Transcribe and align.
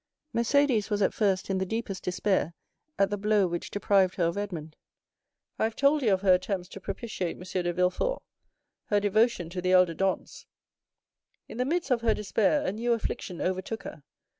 "Mercédès 0.33 0.89
was 0.89 1.03
at 1.03 1.13
first 1.13 1.47
in 1.51 1.59
the 1.59 1.63
deepest 1.63 2.01
despair 2.01 2.55
at 2.97 3.11
the 3.11 3.19
blow 3.19 3.45
which 3.45 3.69
deprived 3.69 4.15
her 4.15 4.23
of 4.23 4.35
Edmond. 4.35 4.75
I 5.59 5.65
have 5.65 5.75
told 5.75 6.01
you 6.01 6.11
of 6.11 6.21
her 6.21 6.33
attempts 6.33 6.69
to 6.69 6.79
propitiate 6.79 7.35
M. 7.37 7.41
de 7.43 7.71
Villefort, 7.71 8.23
her 8.85 8.99
devotion 8.99 9.47
to 9.51 9.61
the 9.61 9.73
elder 9.73 9.93
Dantès. 9.93 10.45
In 11.47 11.57
the 11.59 11.65
midst 11.65 11.91
of 11.91 12.01
her 12.01 12.15
despair, 12.15 12.65
a 12.65 12.71
new 12.71 12.93
affliction 12.93 13.39
overtook 13.41 13.83
her. 13.83 14.01